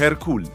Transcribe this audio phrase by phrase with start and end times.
[0.00, 0.46] هرکول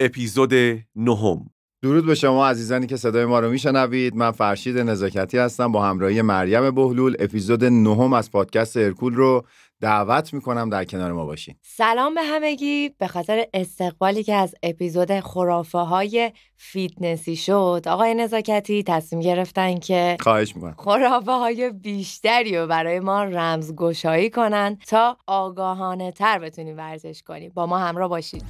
[0.00, 0.54] اپیزود
[0.96, 1.50] نهم.
[1.82, 4.16] درود به شما عزیزانی که صدای ما رو میشنوید.
[4.16, 7.16] من فرشید نزاکتی هستم با همراهی مریم بهلول.
[7.18, 9.44] اپیزود نهم از پادکست هرکول رو
[9.82, 11.54] دعوت می‌کنم در کنار ما باشین.
[11.62, 12.88] سلام به همگی.
[12.98, 20.16] به خاطر استقبالی که از اپیزود خرافه های فیتنسی شد آقای نزاکتی تصمیم گرفتن که
[20.20, 20.74] خواهش می‌کنم.
[20.78, 27.52] خرافه های بیشتری رو برای ما رمزگشایی کنن تا آگاهانه تر بتونیم ورزش کنیم.
[27.54, 28.44] با ما همراه باشید.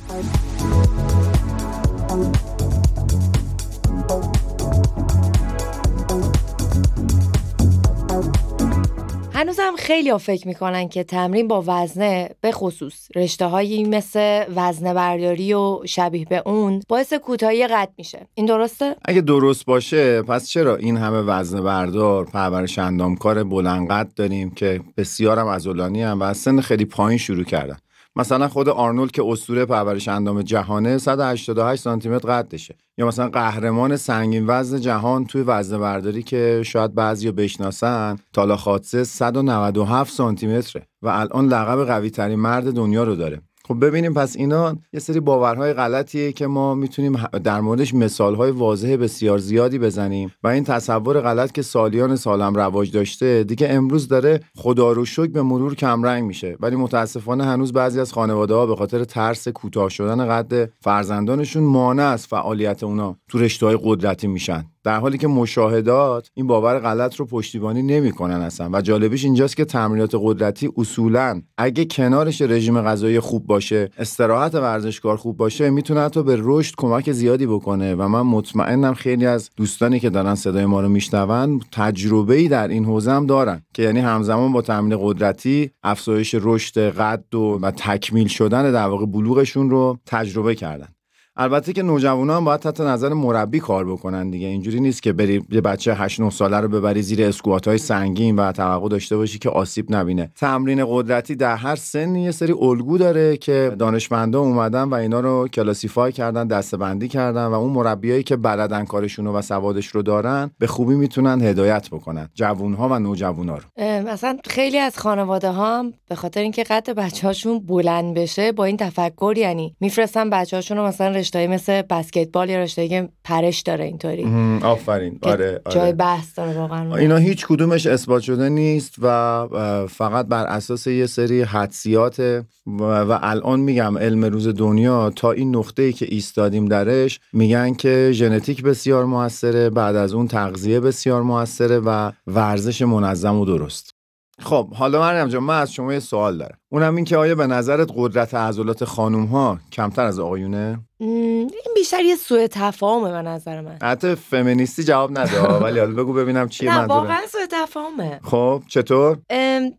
[9.43, 14.95] هنوزم خیلی ها فکر می‌کنن که تمرین با وزنه به خصوص رشته هایی مثل وزنه
[14.95, 20.49] برداری و شبیه به اون باعث کوتاهی قد میشه این درسته؟ اگه درست باشه پس
[20.49, 26.23] چرا این همه وزن بردار پرورش اندامکار بلند قد داریم که بسیارم عضلانی هم و
[26.23, 27.77] از سن خیلی پایین شروع کردن
[28.17, 32.75] مثلا خود آرنولد که اسطوره پرورش اندام جهانه 188 سانتی متر قدشه.
[32.99, 39.05] یا مثلا قهرمان سنگین وزن جهان توی وزن برداری که شاید بعضی بشناسن تالا خاطسه
[39.05, 43.43] 197 سانتی متره و الان لقب قوی ترین مرد دنیا رو داره.
[43.69, 48.97] خب ببینیم پس اینا یه سری باورهای غلطیه که ما می‌تونیم در موردش مثالهای واضح
[48.97, 50.33] بسیار زیادی بزنیم.
[50.43, 55.27] و این تصور غلط که سالیان سالم رواج داشته دیگه امروز داره خدا رو شکر
[55.27, 56.57] به مرور کمرنگ میشه.
[56.61, 62.03] ولی متاسفانه هنوز بعضی از خانواده ها به خاطر ترس کوتاه شدن قد فرزندانشون مانع
[62.03, 64.72] از فعالیت اونا تو رشته های قدرتی میشن.
[64.85, 68.71] در حالی که مشاهدات این باور غلط رو پشتیبانی نمی‌کنن اصلا.
[68.73, 75.17] و جالبیش اینجاست که تمرینات قدرتی اصولا اگه کنارش رژیم غذایی خوب باشه استراحت ورزشکار
[75.17, 77.95] خوب باشه می‌تونه حتی به رشد کمک زیادی بکنه.
[77.95, 82.69] و من مطمئنم خیلی از دوستانی که دارن صدای ما رو میشنون تجربه ای در
[82.69, 83.63] این حوزه هم دارن.
[83.75, 89.07] که یعنی همزمان با تمرین قدرتی افزایش رشد قد و, و تکمیل شدن در واقع
[89.07, 90.89] بلوغشون رو تجربه کردن.
[91.37, 94.47] البته که نوجوانا هم باید تحت نظر مربی کار بکنن دیگه.
[94.47, 98.37] اینجوری نیست که بری یه بچه 8 9 ساله رو ببری زیر اسکوات های سنگین
[98.37, 100.31] و توقع داشته باشی که آسیب نبینه.
[100.37, 105.49] تمرین قدرتی در هر سنی یه سری الگو داره که دانشمندا اومدن و اینا رو
[105.49, 110.67] کلاسیفای کردن دستبندی کردن و اون مربیایی که بلدن کارشون و سوادش رو دارن به
[110.67, 112.29] خوبی می‌تونن هدایت بکنن.
[112.35, 113.85] جوونها و نوجوانا رو.
[114.07, 119.35] مثلا خیلی از خانواده ها به خاطر اینکه قد بچه‌هاشون بلند بشه با این تفکر
[119.37, 124.25] یعنی میفرستن بچه‌هاشون رو مثلا رشته مثل بسکتبال یا رشته که پرش داره اینطوری.
[124.63, 125.19] آفرین.
[125.23, 125.75] آره, آره.
[125.75, 126.97] جای بحث داره واقعا.
[126.97, 132.83] اینا هیچ کدومش اثبات شده نیست و فقط بر اساس یه سری حدسیات و,
[133.23, 138.63] الان میگم علم روز دنیا تا این نقطه ای که ایستادیم درش میگن که ژنتیک
[138.63, 143.95] بسیار موثره بعد از اون تغذیه بسیار موثره و ورزش منظم و درست.
[144.39, 146.59] خب حالا مریم جان من از شما یه سوال دارم.
[146.69, 152.01] اونم این که آیا به نظرت قدرت عضلات خانوم ها کمتر از آقایونه؟ این بیشتر
[152.01, 153.77] یه سوء تفاهمه به نظر من.
[153.83, 158.21] حتی فمینیستی جواب نده ولی حالا بگو ببینم چیه نه منظوره واقعا سوء تفاهمه.
[158.25, 159.19] خب چطور؟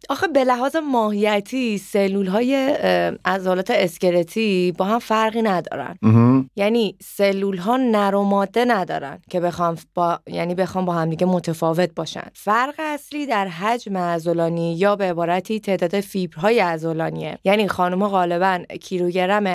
[0.09, 2.55] آخه به لحاظ ماهیتی سلول های
[3.25, 5.97] عضلات اسکلتی با هم فرقی ندارن.
[6.55, 11.25] یعنی سلول ها نر و ماده ندارن که بخوام با یعنی بخوام با هم دیگه
[11.25, 12.27] متفاوت باشن.
[12.33, 17.37] فرق اصلی در حجم عضلانی یا به عبارتی تعداد فیبرهای عضلانیه.
[17.43, 19.47] یعنی خانم غالبا کیلوگرم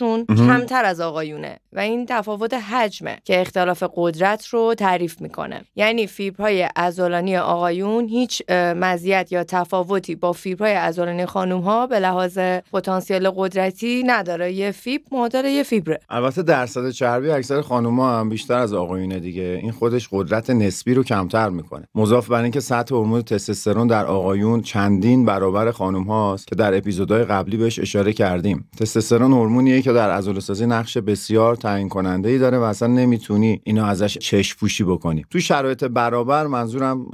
[0.00, 5.64] عضلاتشون کمتر از آقایونه و این تفاوت حجمه که اختلاف قدرت رو تعریف می‌کنه.
[5.76, 12.38] یعنی فیبرهای عضلانی آقایون هیچ مزیت یا تفاوتی با فیبرهای عضلانی خانم ها به لحاظ
[12.72, 14.52] پتانسیل قدرتی نداره.
[14.52, 16.00] یه فیبر معادل یه فیبره.
[16.10, 19.58] البته درصد چربی اکثر خانوما هم بیشتر از آقایونه دیگه.
[19.62, 21.88] این خودش قدرت نسبی رو کمتر می‌کنه.
[21.94, 27.24] مضاف بر اینکه سطح هورمون تستوسترون در آقایون چندین برابر خانم هاست که در اپیزودهای
[27.24, 28.68] قبلی بهش اشاره کردیم.
[28.78, 33.60] تستوسترون هورمونیه که در عضله سازی نقش بسیار تعیین کننده ای داره و اصلا نمی‌تونی
[33.64, 35.24] اینو ازش چشم پوشی بکنی.
[35.30, 37.04] تو شرایط برابر منظورم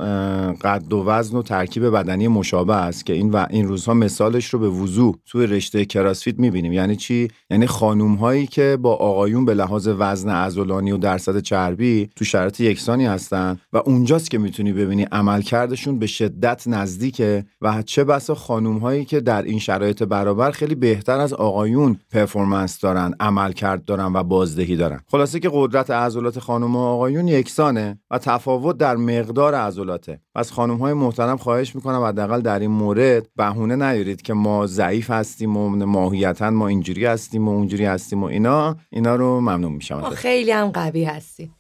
[0.63, 4.59] قد و وزن و ترکیب بدنی مشابه است که این و این روزها مثالش رو
[4.59, 6.73] به وضوح توی رشته کراسفیت می‌بینیم.
[6.73, 12.11] یعنی چی؟ یعنی خانوم هایی که با آقایون به لحاظ وزن عضلانی و درصد چربی
[12.17, 18.05] تو شرایط یکسانی هستن و اونجاست که می‌تونی ببینی عملکردشون به شدت نزدیکه و چه
[18.05, 23.53] بسا خانوم هایی که در این شرایط برابر خیلی بهتر از آقایون پرفورمنس دارن عمل
[23.53, 25.01] کرد دارن و بازدهی دارن.
[25.11, 30.21] خلاصه که قدرت عضلات خانم و آقایون یکسانه و تفاوت در مقدار عضلاته.
[30.35, 35.11] پس خانم های محترم خواهش می‌کنم حداقل در این مورد بهونه نیارید که ما ضعیف
[35.11, 40.11] هستیم و ماهیتا ما اینجوری هستیم و اونجوری هستیم و اینا اینا رو ممنون میشم
[40.11, 41.51] خیلی هم قوی هستی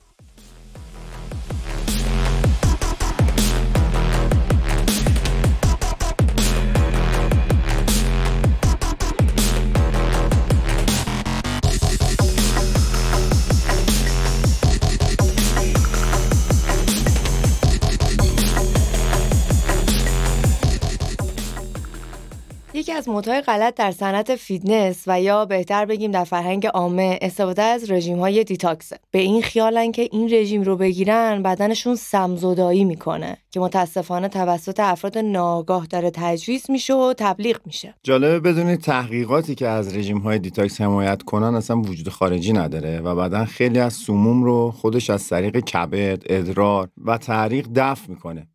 [23.06, 27.90] از مدای غلط در صنعت فیتنس و یا بهتر بگیم در فرهنگ عامه استفاده از
[27.90, 33.36] رژیم های detox ه به این خیالن که این رژیم رو بگیرن بدنشون سمزدایی می‌کنه
[33.50, 37.94] که متاسفانه توسط افراد ناگاه داره تجویز میشه و تبلیغ میشه.
[38.02, 43.14] جالبه بدونید تحقیقاتی که از رژیم های detox حمایت کنن اصلا وجود خارجی نداره و
[43.14, 48.46] بدن خیلی از سموم رو خودش از طریق کبد، ادرار و تعریق دفع می‌کنه.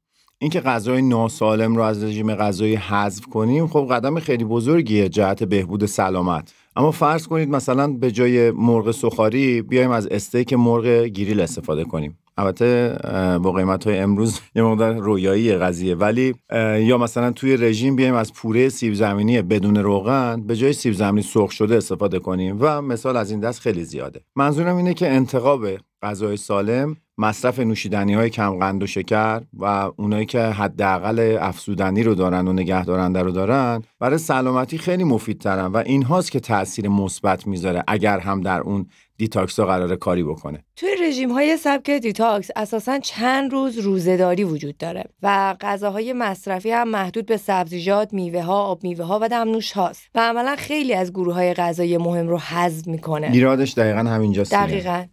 [0.41, 5.85] اینکه غذای ناسالم رو از رژیم غذایی حذف کنیم خب قدم خیلی بزرگیه جهت بهبود
[5.85, 6.53] سلامت.
[6.75, 12.17] اما فرض کنید مثلا به جای مرغ سخاری بیایم از استیک مرغ گریل استفاده کنیم.
[12.41, 12.97] البته
[13.39, 15.95] با قیمت های امروز یه مقدار رویاییه قضیه.
[15.95, 16.35] ولی
[16.79, 21.21] یا مثلا توی رژیم بیایم از پوره سیب زمینی بدون روغن به جای سیب زمینی
[21.21, 24.21] سرخ شده استفاده کنیم و مثال از این دست خیلی زیاده.
[24.35, 25.67] منظورم اینه که انتخاب
[26.03, 29.65] غذای سالم مصرف نوشیدنی های کم قند و شکر و
[29.95, 35.77] اونایی که حداقل افزودنی رو دارن و نگهدارنده رو دارن برای سلامتی خیلی مفیدترن و
[35.77, 38.85] این هاست که تاثیر مثبت می‌ذاره اگر هم در اون
[39.21, 44.77] detox ها قراره کاری بکنه توی رژیم های سبک detox اساسا چند روز روزهداری وجود
[44.77, 49.71] داره و غذاهای مصرفی هم محدود به سبزیجات، میوه ها، آب میوه ها و دمنوش
[49.71, 53.31] هاست و عملا خیلی از گروه های غذایی مهم رو حذف می‌کنه.
[53.31, 54.53] ایرادش دقیقا همینجاست.
[54.53, 55.05] دقیقا.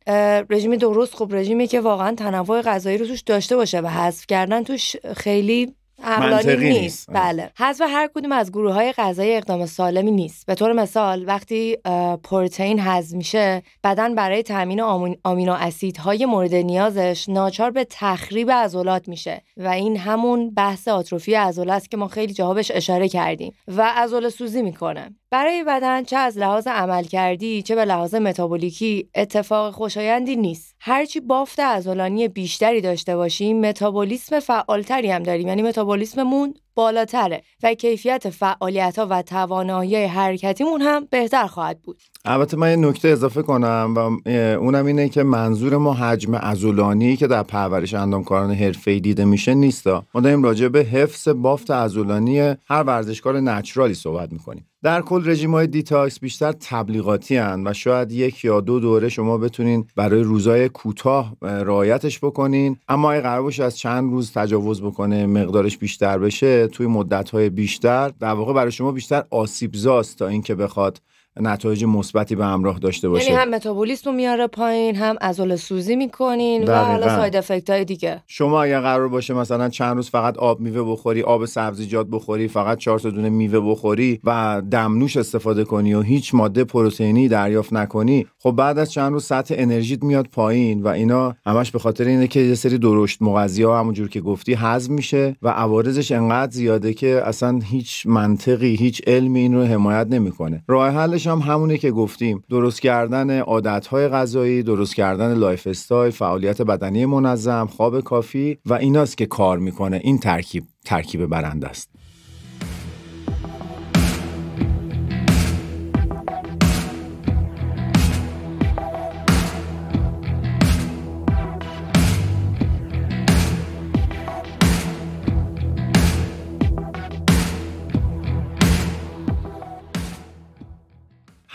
[0.50, 4.64] رژیم درست خب رژیمی که واقعا تنوع غذایی رو توش داشته باشه و حذف کردن
[4.64, 7.10] توش خیلی عقلانی نیست.
[7.10, 7.50] بله.
[7.58, 10.46] حذف هر کدوم از گروه های غذایی اقدام سالمی نیست.
[10.46, 11.76] به طور مثال وقتی
[12.24, 14.80] پروتئین حذف میشه بدن برای تامین
[15.24, 21.72] آمینو اسیدهای مورد نیازش ناچار به تخریب عضلات میشه و این همون بحث آتروفی عضله
[21.72, 25.10] است که ما خیلی جاها بهش اشاره کردیم و عضله سوزی می‌کنه.
[25.30, 30.74] برای بدن چه از لحاظ عمل کردی چه به لحاظ متابولیکی اتفاق خوشایندی نیست.
[30.80, 35.48] هرچی بافت عضلانی بیشتری داشته باشیم متابولیسم فعالتری هم داریم.
[35.48, 41.98] یعنی متابولیسممون بالاتره و کیفیت فعالیت ها و توانایی حرکتیمون هم بهتر خواهد بود.
[42.24, 47.26] البته من یه نکته اضافه کنم و اونم اینه که منظور ما حجم عضلانی که
[47.26, 50.04] در پرورش اندامکاران حرفه‌ای دیده میشه نیستا.
[50.14, 54.64] ما داریم راجع به حفظ بافت عضلانی هر ورزشکار natural ی صحبت می‌کنیم.
[54.82, 59.38] در کل رژیم های detox بیشتر تبلیغاتی هن و شاید یک یا دو دوره شما
[59.38, 62.76] بتونین برای روزای کوتاه رعایتش بکنین.
[62.88, 68.08] اما اگه قراره از چند روز تجاوز بکنه مقدارش بیشتر بشه توی مدت های بیشتر
[68.08, 71.00] در واقع برای شما بیشتر آسیبزاست تا اینکه بخواد
[71.40, 73.24] نتایج مثبتی به همراه داشته باشه.
[73.24, 77.84] یعنی هم متابولیسم رو میاره پایین هم عضله سوزی می‌کنین و حالا side effect های
[77.84, 78.22] دیگه.
[78.26, 82.78] شما اگر قرار باشه مثلا چند روز فقط آب میوه بخوری آب سبزیجات بخوری فقط
[82.78, 88.26] چهار تا دونه میوه بخوری و دمنوش استفاده کنی و هیچ ماده پروتئینی دریافت نکنی
[88.38, 92.26] خب بعد از چند روز سطح انرژیت میاد پایین و اینا همش به خاطر اینه
[92.26, 96.94] که یه سری درشت مغذی ها همونجور که گفتی هضم میشه و عوارضش انقدر زیاده
[96.94, 100.64] که اصلا هیچ منطقی هیچ علمی این رو حمایت نمی‌کنه.
[100.68, 102.44] راه حلش هم همونه که گفتیم.
[102.50, 109.26] درست کردن عادتهای غذایی درست کردن lifestyle فعالیت بدنی منظم خواب کافی و ایناست که
[109.26, 110.00] کار می‌کنه.
[110.04, 111.97] این ترکیب ترکیب برنده است.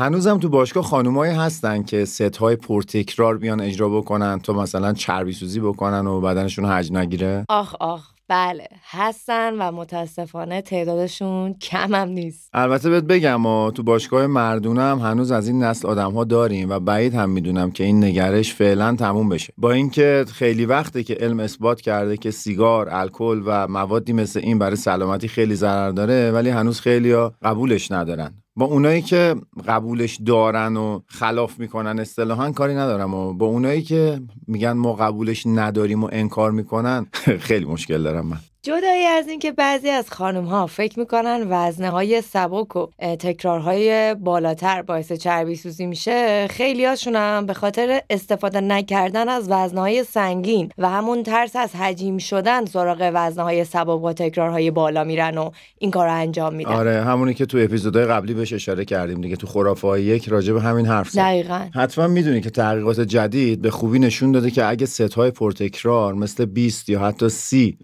[0.04, 5.34] هنوزم تو باشگاه خانومایی هستن که ست های پرتکرار بیان اجرا بکنن تو مثلا چربی
[5.34, 12.08] سوزی بکنن و بدنشون حج نگیره؟ آخ آخ بله هستن و متاسفانه تعدادشون کم هم
[12.08, 12.50] نیست.
[12.54, 16.80] البته بهت بگم و تو باشگاه مردونم هنوز از این نسل آدم ها داریم و
[16.80, 19.54] بعید هم می‌دونم که این نگرش فعلا تموم بشه.
[19.58, 24.60] با اینکه خیلی وقته که علم اثبات کرده که سیگار الکل و موادی مثل این
[24.60, 28.43] برای سلامتی خیلی ضرر داره ولی هنوز خیلی قبولش ندارن.
[28.56, 29.36] با اونایی که
[29.68, 35.44] قبولش دارن و خلاف می‌کنن اصطلاحا کاری ندارم و با اونایی که میگن ما قبولش
[35.46, 37.06] نداریم و انکار می‌کنن
[37.48, 38.53] خیلی مشکل دارم من.
[38.66, 42.88] جدایی از اینکه بعضی از خانم ها فکر می‌کنن وزنه های سبک و
[43.20, 49.80] تکرارهای بالاتر باعث چربی سوزی میشه خیلی هاشون هم به خاطر استفاده نکردن از وزنه
[49.82, 55.04] های سنگین و همون ترس از حجیم شدن سراغ وزنه های سبک و تکرارهای بالا
[55.04, 56.72] میرن و این کار رو انجام میدن.
[56.72, 60.54] آره همونی که تو اپیزودهای قبلی بهش اشاره کردیم دیگه تو خرافه های یک راجع
[60.54, 61.22] به همین حرف زد.
[61.22, 61.70] دقیقاً.
[61.76, 66.46] حتما می‌دونی که تحقیقات جدید به خوبی نشون داده که اگه ست های پرتکرار مثل
[66.46, 67.78] 20 یا حتی 30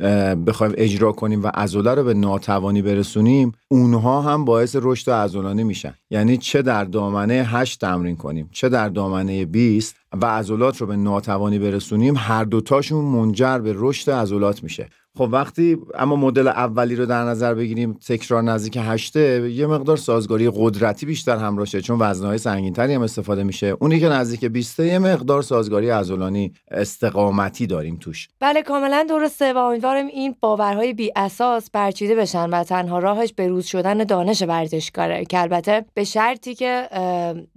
[0.48, 5.94] بخوایم اجرا کنیم و عضله رو به ناتوانی برسونیم اونها هم باعث رشد عضلانی میشن.
[6.10, 10.96] یعنی چه در دامنه 8 تمرین کنیم چه در دامنه 20 و عضلات رو به
[10.96, 14.90] ناتوانی برسونیم هر دوتاشون منجر به رشد عضلات میشه.
[15.20, 20.52] خب وقتی اما مدل اولی رو در نظر بگیریم تکرار نزدیک هشته یه مقدار سازگاری
[20.56, 23.76] قدرتی بیشتر همراهشه چون وزنهای سنگینتری هم استفاده میشه.
[23.80, 28.28] اونی که نزدیک 20 یه مقدار سازگاری عضلانی استقامتی داریم توش.
[28.40, 33.48] بله کاملا درسته و امیدوارم این باورهای بی اساس برچیده بشن و تنها راهش به
[33.48, 36.90] روز شدن دانش ورزشکاره که البته به شرطی که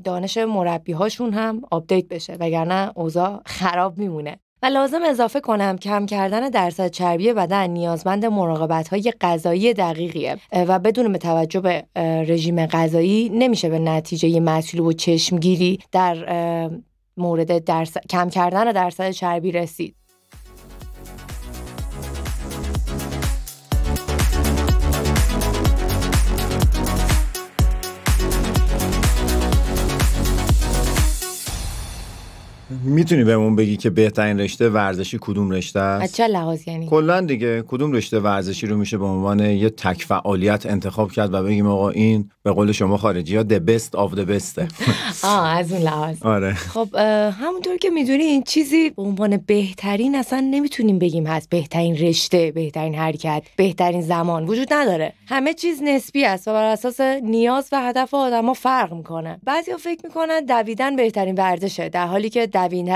[0.05, 4.39] دانش مربی هاشون هم update بشه وگرنه اوضاع خراب میمونه.
[4.63, 10.37] و لازمه اضافه کنم کم کردن درصد چربی بدن نیازمند مراقبت های غذایی دقیقیه.
[10.53, 11.85] و بدون به توجه به
[12.29, 16.17] رژیم غذایی نمیشه به نتیجه مطلوب و چشمگیری در
[17.17, 18.01] مورد درصد...
[18.11, 19.97] کم کردن درصد چربی رسید.
[33.03, 37.21] می‌تونی بهمون بگی که بهترین رشته ورزشی کدوم رشته است؟ از چه لحاظ یعنی؟ کلا
[37.21, 41.67] دیگه کدوم رشته ورزشی رو میشه به عنوان یه تک فعالیت انتخاب کرد و بگیم
[41.67, 44.63] آقا این به قول شما خارجی ها the best of the best.
[45.25, 46.23] آه از اون لحاظ.
[46.23, 46.55] آره.
[46.55, 46.97] خب
[47.41, 51.51] همونطور که می‌دونی این چیزی به عنوان بهترین اصلا نمی‌تونیم بگیم هست.
[51.51, 55.13] بهترین رشته بهترین حرکت بهترین زمان وجود نداره.
[55.27, 59.41] همه چیز نسبی است و بر اساس نیاز و هدف آدما فرق می‌کنه.
[59.45, 62.92] بعضیا فکر می‌کنن دویدن بهترین ورزشه در حالی که دویدن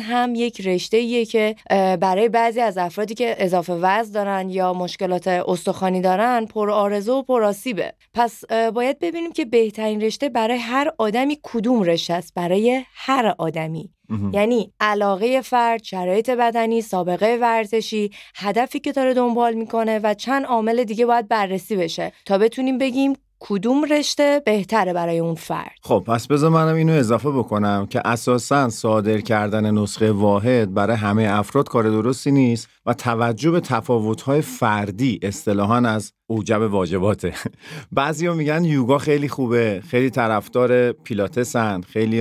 [0.00, 1.56] هم یک رشته ایه که
[2.00, 7.22] برای بعضی از افرادی که اضافه وزن دارن یا مشکلات استخوانی دارن پر آرزو و
[7.22, 7.92] پر آسیبه.
[8.14, 13.90] پس باید ببینیم که بهترین رشته برای هر آدمی کدوم رشته است برای هر آدمی.
[14.32, 20.84] یعنی علاقه فرد، شرایط بدنی، سابقه ورزشی، هدفی که داره دنبال می‌کنه و چند عامل
[20.84, 26.26] دیگه باید بررسی بشه تا بتونیم بگیم کدوم رشته بهتره برای اون فرد؟ خب پس
[26.26, 31.82] بذار منم اینو اضافه بکنم که اساسا صادر کردن نسخه واحد برای همه افراد کار
[31.82, 37.34] درستی نیست و توجه به تفاوت‌های فردی اصطلاحا از اوجب واجباته.
[37.92, 42.20] بعضیا میگن یوگا خیلی خوبه خیلی طرفدار پیلاتسن خیلی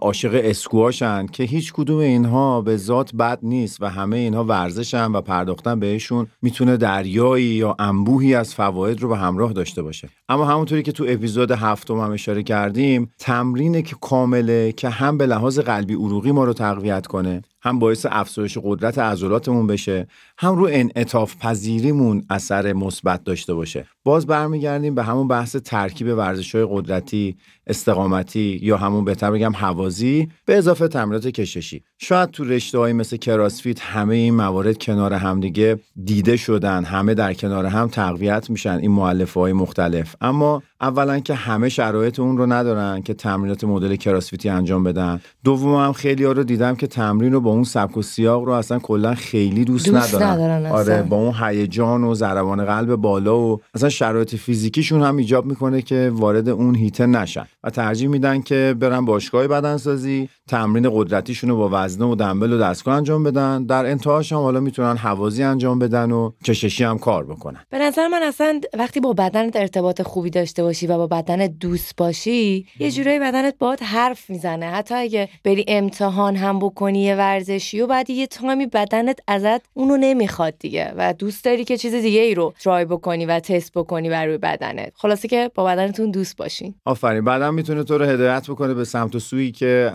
[0.00, 5.20] عاشق اسکواشن که هیچ کدوم اینها به ذات بد نیست و همه اینها ورزشن و
[5.20, 6.26] پرداختن بهشون.
[6.42, 10.08] می‌تونه دریایی یا انبوهی از فواید رو به همراه داشته باشه.
[10.28, 15.26] اما همونطوری که تو اپیزود هفتم هم اشاره کردیم تمرین که کامله که هم به
[15.26, 20.06] لحاظ قلبی عروقی ما رو تقویت کنه هم باعث افزایش قدرت عضلاتمون بشه
[20.38, 23.86] هم رو انعطاف پذیریمون اثر مثبت داشته باشه.
[24.04, 27.36] باز برمیگردیم به همون بحث ترکیب ورزش های قدرتی.
[27.68, 33.16] استقامتی یا همون بهتر بگم حوازی به اضافه تمرینات کششی شاید تو رشته های مثل
[33.16, 38.90] کراسفیت همه این موارد کنار همدیگه دیده شدن همه در کنار هم تقویت میشن این
[38.90, 40.16] معلفه های مختلف.
[40.20, 45.20] اما اولا که همه شرایط اون رو ندارن که تمرینات مدل کراسفیتی انجام بدن.
[45.44, 48.52] دوم هم خیلی ها رو دیدم که تمرین رو با اون سبک و سیاق رو
[48.52, 53.38] اصلا کلا خیلی دوست, دوست ندارن, ندارن آره با اون هیجان و ضربان قلب بالا
[53.38, 57.46] و اصلا شرایط فیزیکیشون هم ایجاب می‌کنه که وارد اون هیته نشن.
[57.68, 62.58] و ترجیح میدن که برن باشگاه بدنسازی تمرین قدرتیشون رو با وزنه و دنبل و
[62.58, 63.66] دستگاه انجام بدن.
[63.66, 67.60] در انتهاش هم حالا می‌تونن حوازی انجام بدن و کششی هم کار بکنن.
[67.70, 71.96] به نظر من اصلا وقتی با بدنت ارتباط خوبی داشته باشی و با بدن دوست
[71.96, 74.66] باشی یه جورایی بدنت باید حرف می‌زنه.
[74.66, 79.96] حتی اگه بری امتحان هم بکنی یه ورزشی و بعد یه تایمی بدنت ازت اونو
[79.96, 84.08] نمی‌خواد دیگه و دوست داری که چیز دیگه ای رو ترای بکنی و تست بکنی
[84.08, 84.92] بر روی بدنت.
[84.94, 86.74] خلاصه که با بدنتون دوست باشین.
[86.84, 87.24] آفرین.
[87.24, 89.92] بعدم می‌تونه تو رو هدایت بکنه به سمت و سویی که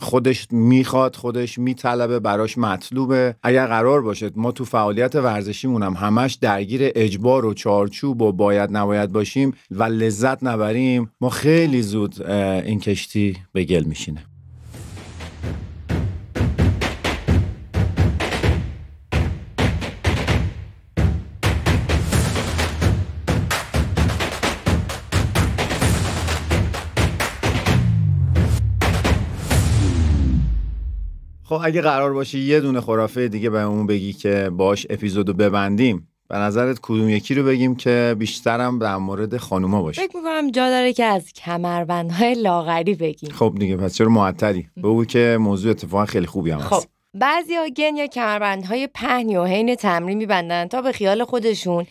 [0.00, 3.34] خودش می‌خواد خودش میطلبه براش مطلوبه.
[3.42, 8.76] اگر قرار باشه ما تو فعالیت ورزشیمون هم همش درگیر اجبار و چارچوب و باید
[8.76, 14.29] نباید باشیم و لذت نبریم ما خیلی زود این کشتی به گل میشینه.
[31.50, 36.36] خب اگه قرار باشه یه دونه خرافه دیگه بهمون بگی که باش اپیزودو ببندیم به
[36.36, 40.92] نظرت کدوم یکی رو بگیم که بیشترم در مورد خانوما باشه؟ فکر می‌کنم جا داره
[40.92, 43.30] که از کمربندهای لاغری بگیم.
[43.30, 46.76] خب دیگه پس چرا معطلی؟ بگو که موضوع اتفاقا خیلی خوبی هم خب.
[46.76, 46.88] هست.
[46.88, 51.86] بعضی ها گن یا کمربندهای پهنی و حین تمرین میبندن تا به خیال خودشون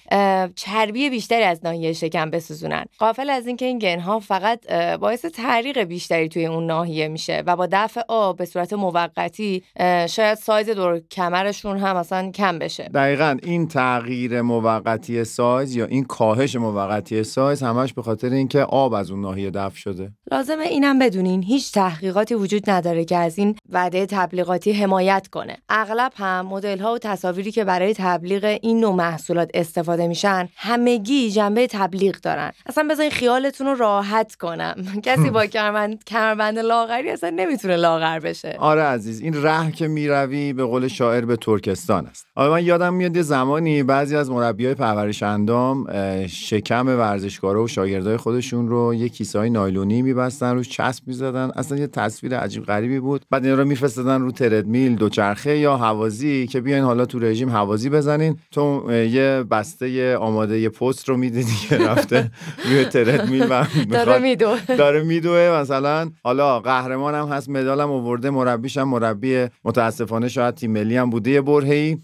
[0.55, 2.85] چربی بیشتری از ناحیه شکم بسوزونن.
[2.99, 7.67] قافل از اینکه این گنها فقط باعث تحریق بیشتری توی اون ناحیه میشه و با
[7.71, 9.63] دفع آب به صورت موقتی
[10.09, 12.83] شاید سایز دور کمرشون هم اصلا کم بشه.
[12.83, 18.93] دقیقا این تغییر موقتی سایز یا این کاهش موقتی سایز همش به خاطر اینکه آب
[18.93, 20.11] از اون ناحیه دفع شده.
[20.31, 25.57] لازمه اینم بدونین هیچ تحقیقاتی وجود نداره که از این وعده تبلیغاتی حمایت حمایت کنه.
[25.69, 31.31] اغلب هم مدل ها و تصاویری که برای تبلیغ این نوع محصولات استفاده میشن همگی
[31.31, 32.51] جنبه تبلیغ دارن.
[32.65, 34.75] اصلا بذارین خیالتون رو راحت کنم.
[35.03, 38.55] کسی با کمربند کمربند لاغری اصلا نمی‌تونه لاغر بشه.
[38.59, 42.27] آره عزیز این ره که می‌روی به قول شاعر به ترکستان است.
[42.35, 45.87] آره من یادم میاد یه زمانی بعضی از مربیای پرورش اندام
[46.27, 51.51] شکم ورزشکارا و شاگردای خودشون رو یه کیسه های نایلونی میبستن روش چسب می‌زدن.
[51.55, 53.25] اصلا یه تصویر عجیب غریبی بود.
[53.29, 57.89] بعد اینا رو میفرستادن رو تردمیل دوچرخه یا هوازی که بیاین حالا تو رژیم هوازی
[57.89, 58.37] بزنین.
[58.51, 62.31] تو یه بسته آماده یه پست رو می‌دیدی که رفته
[62.65, 66.09] روی تردمیل و داره میدو داره میدوه مثلا.
[66.23, 71.31] حالا قهرمانم هست مدالم آورده مربیشم مربی متاسفانه شاید تیم ملی هم بوده.
[71.31, 71.97] یه برهی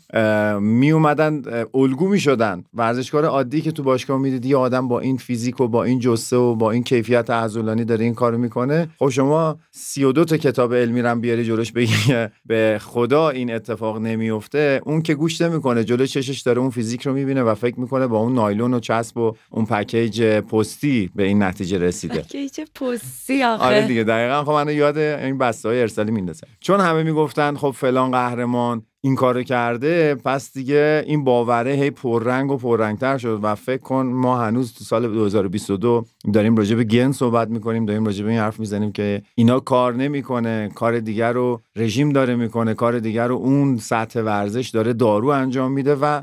[0.59, 1.41] می اومدن
[1.73, 5.67] الگو می شدن ورزشکار عادی که تو باشگاه می‌دیدی یه آدم با این فیزیک و
[5.67, 8.87] با این جسه و با این کیفیت عضلانی داره این کارو می‌کنه.
[8.99, 11.93] خب شما 32 تا کتاب علمی رم بیاری جلوش بگی
[12.45, 17.13] به خدا این اتفاق نمیفته اون که گوش نمی‌کنه جلو چشش داره اون فیزیک رو
[17.13, 21.43] می‌بینه و فکر می‌کنه با اون نایلون و چسب و اون پکیج پستی به این
[21.43, 22.19] نتیجه رسیده.
[22.21, 23.63] پکیج پستی آخه.
[23.63, 26.47] آره دیگه دقیقا خب منو یاد این بسته های ارسالی میندازه.
[26.59, 32.51] چون همه می‌گفتن خب فلان قهرمان این کارو کرده پس دیگه این باوره هی پررنگ
[32.51, 37.11] و پررنگتر شد و فکر کن ما هنوز تو سال 2022 داریم راجع به گن
[37.11, 41.61] صحبت می‌کنیم داریم راجع به این حرف می‌زنیم که اینا کار نمی‌کنه کار دیگر رو
[41.75, 46.21] رژیم داره می‌کنه کار دیگر رو اون سطح ورزش داره دارو انجام میده و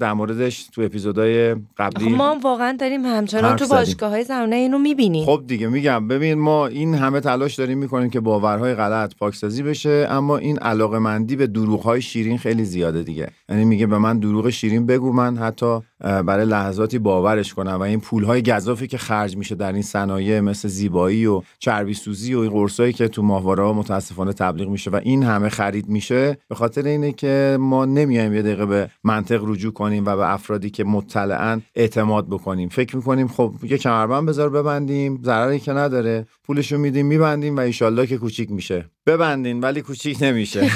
[0.00, 5.24] در موردش تو اپیزودهای قبلی ما واقعا داریم همچنان تو باشگاه های زمانه اینو می‌بینیم.
[5.24, 10.06] خب دیگه میگم ببین ما این همه تلاش داریم می‌کنیم که باورهای غلط پاکسازی بشه
[10.10, 13.28] اما این علاقه مندی به دروغ های شیرین خیلی زیاده دیگه.
[13.48, 18.00] یعنی میگه به من دروغ شیرین بگو من حتی برای لحظاتی باورش کنم و این
[18.00, 22.38] پول های گذافی که خرج میشه در این صنایع مثل زیبایی و چربی سوزی و
[22.38, 26.54] این قرصایی که تو ماهواره ها متاسفانه تبلیغ میشه و این همه خرید میشه به
[26.54, 30.84] خاطر اینه که ما نمیایم یه دقیقه به منطق رجوع کنیم و به افرادی که
[30.84, 32.68] مطلعا اعتماد بکنیم.
[32.68, 36.26] فکر می‌کنیم خب یه کمربند بذار ببندیم ضرری که نداره.
[36.44, 38.90] پولشو میدیم میبندیم و ایشالله که کوچیک میشه.
[39.06, 40.70] ببندین ولی کوچیک نمیشه.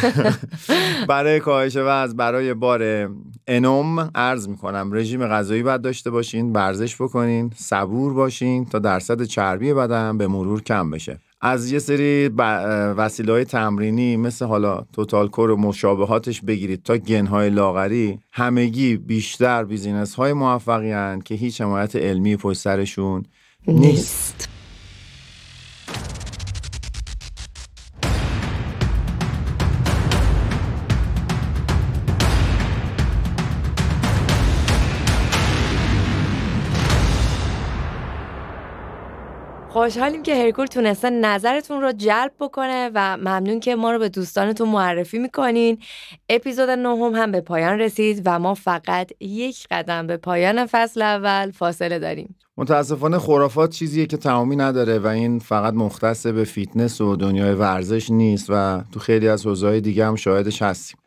[1.09, 3.11] برای کاهش وزن برای بار
[3.47, 9.75] انوم ارز می‌کنم رژیم غذایی باید داشته باشین ورزش بکنین صبور باشین تا درصد چربی
[9.75, 12.29] بدن به مرور کم بشه از یه سری
[12.97, 19.65] وسیله های تمرینی مثل حالا توتال کور و مشابهاتش بگیرید تا گنهای لاغری همگی بیشتر
[19.65, 23.23] بیزینس های موفقی که هیچ حمایت علمی پشت سرشون
[23.69, 24.52] نیست.
[39.83, 44.69] خوشحالیم که هرکول تونسته نظرتون رو جلب بکنه و ممنون که ما رو به دوستانتون
[44.69, 45.79] معرفی می‌کنین.
[46.29, 51.51] اپیزود نهم هم به پایان رسید و ما فقط یک قدم به پایان فصل اول
[51.51, 52.37] فاصله داریم.
[52.57, 58.11] متاسفانه خرافات چیزیه که تمامی نداره و این فقط مختص به فیتنس و دنیای ورزش
[58.11, 61.02] نیست و تو خیلی از حوزه‌های دیگه هم شاهدش هستیم.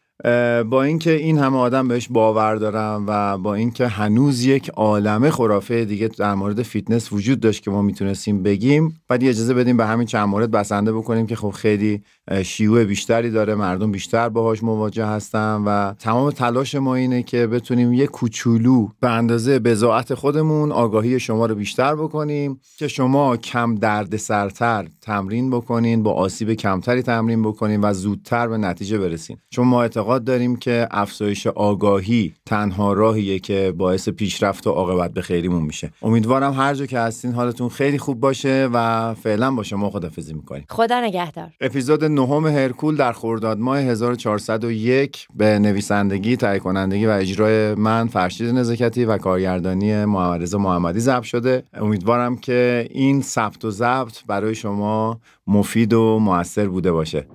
[0.69, 5.85] با اینکه این همه آدم بهش باور دارن و با اینکه هنوز یک عالمه خرافه
[5.85, 10.07] دیگه در مورد فیتنس وجود داشت که ما می‌تونستیم بگیم بعد اجازه بدیم به همین
[10.07, 12.01] چند مورد بسنده بکنیم که خب خیلی
[12.43, 17.93] شیوع بیشتری داره مردم بیشتر باهاش مواجه هستن و تمام تلاش ما اینه که بتونیم
[17.93, 24.17] یه کوچولو به اندازه بزاعت خودمون آگاهی شما رو بیشتر بکنیم که شما کم درد
[24.17, 29.37] سرتر تمرین بکنین با آسیب کمتری تمرین بکنین و زودتر به نتیجه برسین.
[29.49, 35.21] چون ما اعتقاد داریم که افزایش آگاهی تنها راهیه که باعث پیشرفت و عاقبت به
[35.21, 35.91] خیریمون میشه.
[36.01, 40.65] امیدوارم هر جا که هستین حالتون خیلی خوب باشه و فعلا با شما خدافظی می‌کنیم.
[40.69, 41.49] خدا نگهدار.
[41.61, 48.49] اپیزود نهم هرکول در خرداد ماه 1401 به نویسندگی تهیه کنندگی و اجرای من فرشید
[48.49, 51.63] نزاکتی و کارگردانی محمد محمدی ضبط شده.
[51.73, 57.27] امیدوارم که این ثبت و ضبط برای شما مفید و موثر بوده باشه.